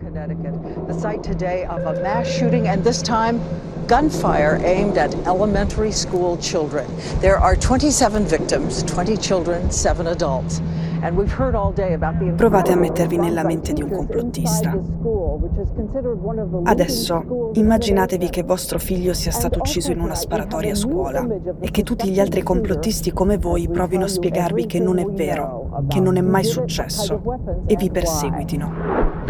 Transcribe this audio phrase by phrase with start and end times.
[0.00, 3.40] Connecticut, the site today of a mass shooting, and this time
[3.86, 6.86] gunfire aimed at elementary school children.
[7.20, 10.60] There are 27 victims, 20 children, 7 adults.
[12.36, 14.74] Provate a mettervi nella mente di un complottista.
[16.62, 21.26] Adesso immaginatevi che vostro figlio sia stato ucciso in una sparatoria a scuola
[21.60, 25.63] e che tutti gli altri complottisti come voi provino a spiegarvi che non è vero,
[25.88, 27.22] che non è mai successo
[27.66, 29.22] e vi perseguitino.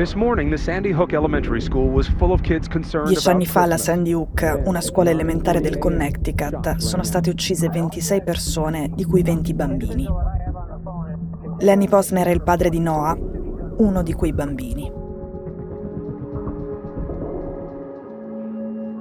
[3.06, 8.22] Dieci anni fa alla Sandy Hook, una scuola elementare del Connecticut, sono state uccise 26
[8.22, 10.06] persone, di cui 20 bambini.
[11.60, 13.16] Lenny Posner è il padre di Noah,
[13.76, 14.90] uno di quei bambini.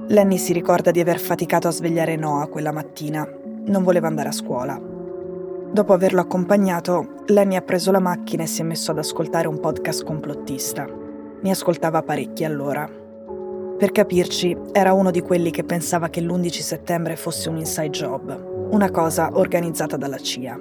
[0.06, 3.26] Lenny si ricorda di aver faticato a svegliare Noah quella mattina.
[3.66, 4.93] Non voleva andare a scuola.
[5.74, 9.58] Dopo averlo accompagnato, Lenny ha preso la macchina e si è messo ad ascoltare un
[9.58, 10.86] podcast complottista.
[11.42, 12.88] Ne ascoltava parecchi allora.
[13.76, 18.68] Per capirci, era uno di quelli che pensava che l'11 settembre fosse un inside job,
[18.70, 20.60] una cosa organizzata dalla CIA.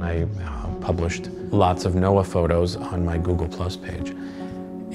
[0.00, 4.14] I uh, published lots of Noah photos on my Google Plus page.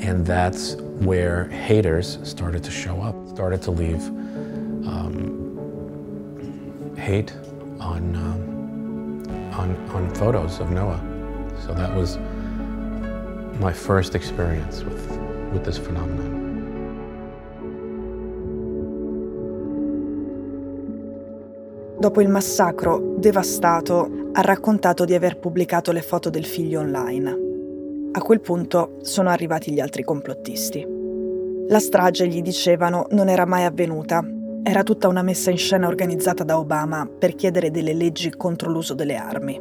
[0.04, 4.02] And that's where haters started to show up, started to leave
[4.88, 5.54] um,
[6.98, 7.32] hate
[7.80, 8.63] on, um,
[9.58, 11.02] on, on photos of Noah.
[11.66, 12.18] So that was
[13.60, 15.20] my first experience with,
[15.52, 16.42] with this phenomenon.
[22.00, 27.52] Dopo il massacro, devastato, ha raccontato di aver pubblicato le foto del figlio online.
[28.12, 30.86] A quel punto sono arrivati gli altri complottisti.
[31.70, 34.22] La strage, gli dicevano, non era mai avvenuta.
[34.64, 38.94] Era tutta una messa in scena organizzata da Obama per chiedere delle leggi contro l'uso
[38.94, 39.60] delle armi.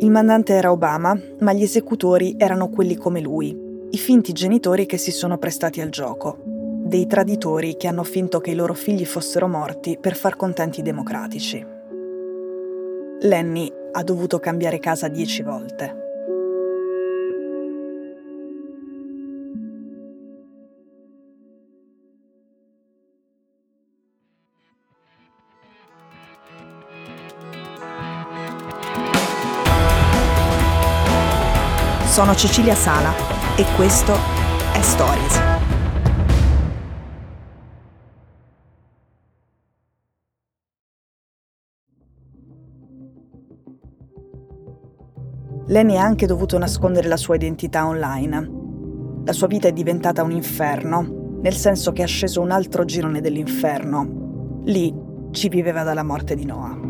[0.00, 3.56] Il mandante era Obama, ma gli esecutori erano quelli come lui,
[3.90, 6.54] i finti genitori che si sono prestati al gioco
[6.86, 10.84] dei traditori che hanno finto che i loro figli fossero morti per far contenti i
[10.84, 11.66] democratici.
[13.22, 16.05] Lenny ha dovuto cambiare casa dieci volte.
[32.16, 33.12] Sono Cecilia Sala
[33.56, 34.14] e questo
[34.72, 35.38] è Stories.
[45.66, 48.50] Lenny ha anche dovuto nascondere la sua identità online.
[49.22, 53.20] La sua vita è diventata un inferno, nel senso che ha sceso un altro girone
[53.20, 54.62] dell'inferno.
[54.64, 54.90] Lì
[55.32, 56.85] ci viveva dalla morte di Noah.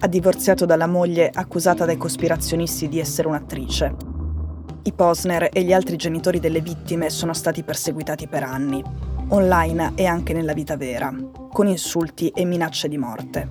[0.00, 3.96] Ha divorziato dalla moglie accusata dai cospirazionisti di essere un'attrice.
[4.84, 8.80] I Posner e gli altri genitori delle vittime sono stati perseguitati per anni,
[9.30, 11.12] online e anche nella vita vera,
[11.50, 13.48] con insulti e minacce di morte.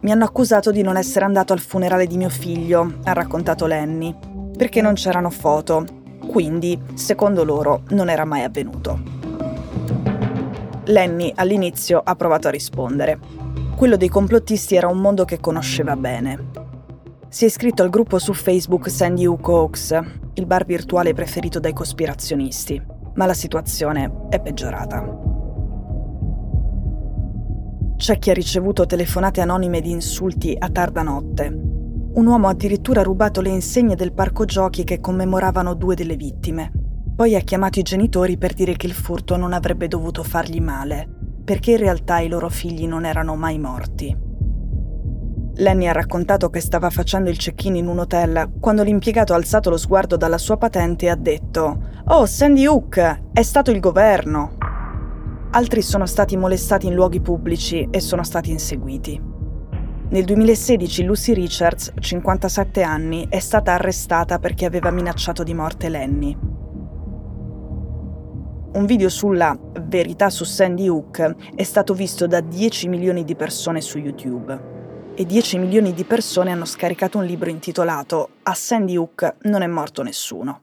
[0.00, 4.14] Mi hanno accusato di non essere andato al funerale di mio figlio, ha raccontato Lenny,
[4.54, 5.86] perché non c'erano foto.
[6.26, 9.00] Quindi, secondo loro, non era mai avvenuto.
[10.84, 13.18] Lenny all'inizio ha provato a rispondere.
[13.82, 16.50] Quello dei complottisti era un mondo che conosceva bene.
[17.28, 20.00] Si è iscritto al gruppo su Facebook Sandy Hook Oaks,
[20.34, 22.80] il bar virtuale preferito dai cospirazionisti,
[23.14, 25.04] ma la situazione è peggiorata.
[27.96, 31.48] C'è chi ha ricevuto telefonate anonime di insulti a tarda notte.
[31.48, 36.70] Un uomo ha addirittura rubato le insegne del parco giochi che commemoravano due delle vittime.
[37.16, 41.21] Poi ha chiamato i genitori per dire che il furto non avrebbe dovuto fargli male,
[41.52, 44.16] perché in realtà i loro figli non erano mai morti.
[45.56, 49.68] Lenny ha raccontato che stava facendo il check-in in un hotel quando l'impiegato ha alzato
[49.68, 54.56] lo sguardo dalla sua patente e ha detto Oh, Sandy Hook, è stato il governo.
[55.50, 59.20] Altri sono stati molestati in luoghi pubblici e sono stati inseguiti.
[60.08, 66.51] Nel 2016 Lucy Richards, 57 anni, è stata arrestata perché aveva minacciato di morte Lenny.
[68.74, 73.82] Un video sulla verità su Sandy Hook è stato visto da 10 milioni di persone
[73.82, 79.36] su YouTube e 10 milioni di persone hanno scaricato un libro intitolato A Sandy Hook
[79.42, 80.62] non è morto nessuno.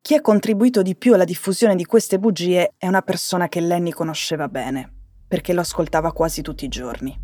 [0.00, 3.90] Chi ha contribuito di più alla diffusione di queste bugie è una persona che Lenny
[3.90, 4.92] conosceva bene,
[5.26, 7.18] perché lo ascoltava quasi tutti i giorni.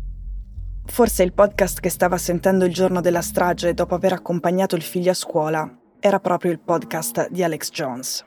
[0.85, 5.11] Forse il podcast che stava sentendo il giorno della strage dopo aver accompagnato il figlio
[5.11, 8.23] a scuola era proprio il podcast di Alex Jones.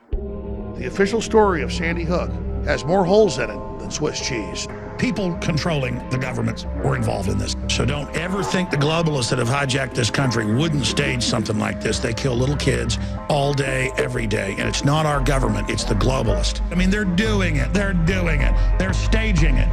[0.76, 2.30] The official story of Sandy Hook
[2.64, 4.66] has more holes in it than Swiss cheese.
[4.98, 7.56] People controlling the governments were involved in this.
[7.68, 11.80] So don't ever think the globalists that have hijacked this country wouldn't stage something like
[11.80, 11.98] this.
[11.98, 14.54] They kill little kids all day, every day.
[14.58, 16.60] And it's not our government, it's the globalist.
[16.70, 17.72] I mean, they're doing it.
[17.72, 18.54] They're doing it.
[18.78, 19.68] They're staging it.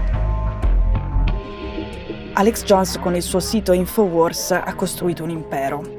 [2.35, 5.96] Alex Jones con il suo sito Infowars ha costruito un impero.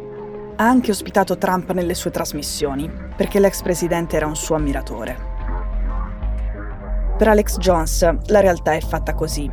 [0.61, 5.17] Ha anche ospitato Trump nelle sue trasmissioni, perché l'ex presidente era un suo ammiratore.
[7.17, 9.49] Per Alex Jones la realtà è fatta così.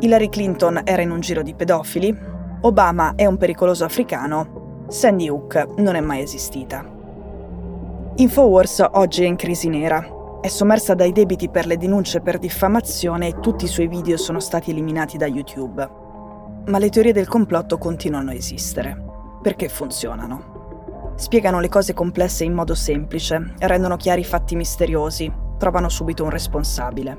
[0.00, 2.14] Hillary Clinton era in un giro di pedofili,
[2.60, 6.84] Obama è un pericoloso africano, Sandy Hook non è mai esistita.
[8.16, 10.06] Infowars oggi è in crisi nera.
[10.42, 14.40] È sommersa dai debiti per le denunce per diffamazione e tutti i suoi video sono
[14.40, 16.02] stati eliminati da YouTube
[16.66, 19.13] ma le teorie del complotto continuano a esistere.
[19.44, 21.12] Perché funzionano?
[21.16, 26.30] Spiegano le cose complesse in modo semplice, rendono chiari i fatti misteriosi, trovano subito un
[26.30, 27.18] responsabile.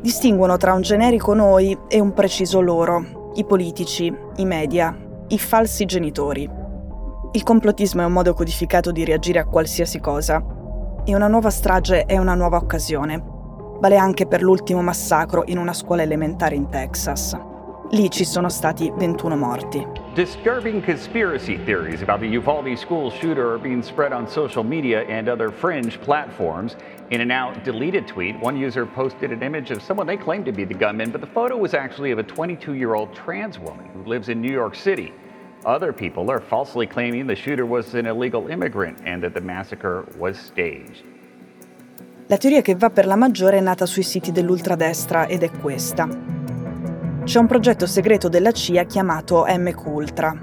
[0.00, 4.96] Distinguono tra un generico noi e un preciso loro, i politici, i media,
[5.28, 6.48] i falsi genitori.
[7.32, 10.42] Il complottismo è un modo codificato di reagire a qualsiasi cosa
[11.04, 13.22] e una nuova strage è una nuova occasione.
[13.78, 17.38] Vale anche per l'ultimo massacro in una scuola elementare in Texas.
[17.90, 19.99] Lì ci sono stati 21 morti.
[20.20, 25.30] Disturbing conspiracy theories about the Uvalde school shooter are being spread on social media and
[25.30, 26.76] other fringe platforms.
[27.08, 30.52] In a now deleted tweet, one user posted an image of someone they claimed to
[30.52, 33.86] be the gunman, but the photo was actually of a 22 year old trans woman
[33.94, 35.10] who lives in New York City.
[35.64, 40.04] Other people are falsely claiming the shooter was an illegal immigrant and that the massacre
[40.18, 41.02] was staged.
[42.26, 46.29] La teoria che va per la maggiore è nata sui siti dell'ultradestra ed è questa.
[47.30, 50.36] C'è un progetto segreto della CIA chiamato MQ Ultra.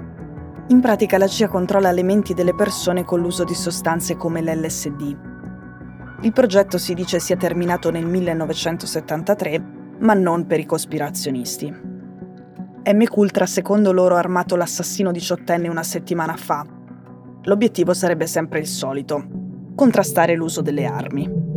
[0.68, 5.18] In pratica la CIA controlla le menti delle persone con l'uso di sostanze come l'LSD.
[6.22, 9.62] Il progetto si dice sia terminato nel 1973,
[9.98, 11.70] ma non per i cospirazionisti.
[12.86, 16.64] MQ Ultra secondo loro ha armato l'assassino diciottenne una settimana fa.
[17.42, 19.26] L'obiettivo sarebbe sempre il solito,
[19.74, 21.47] contrastare l'uso delle armi.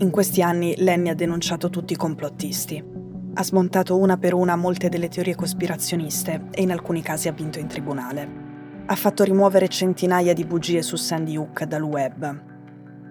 [0.00, 2.80] In questi anni Lenny ha denunciato tutti i complottisti.
[3.34, 7.58] Ha smontato una per una molte delle teorie cospirazioniste e in alcuni casi ha vinto
[7.58, 8.46] in tribunale.
[8.86, 12.42] Ha fatto rimuovere centinaia di bugie su Sandy Hook dal web.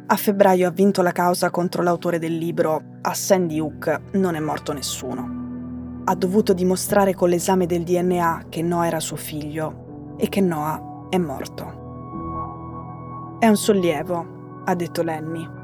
[0.06, 4.40] A febbraio ha vinto la causa contro l'autore del libro A Sandy Hook non è
[4.40, 6.04] morto nessuno.
[6.06, 11.08] Ha dovuto dimostrare con l'esame del DNA che Noah era suo figlio e che Noah
[11.10, 11.86] è morto.
[13.40, 15.57] È un sollievo, ha detto Lenny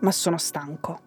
[0.00, 1.00] ma sono stanco.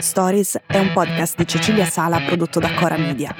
[0.00, 3.34] Stories è un podcast di Cecilia Sala prodotto da Cora Media.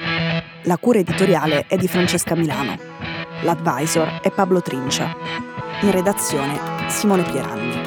[0.63, 2.77] La cura editoriale è di Francesca Milano.
[3.41, 5.15] L'advisor è Pablo Trincia.
[5.81, 7.81] In redazione Simone Pieranni.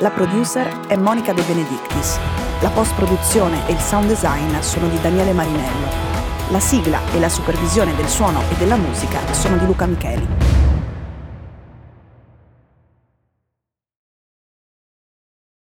[0.00, 2.18] La producer è Monica De Benedictis.
[2.60, 6.17] La post-produzione e il sound design sono di Daniele Marinello.
[6.50, 10.26] La sigla e la supervisione del suono e della musica sono di Luca Micheli.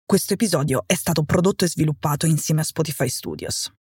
[0.07, 3.73] Questo episodio è stato prodotto e sviluppato insieme a Spotify Studios.